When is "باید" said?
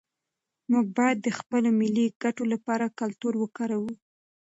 0.97-1.17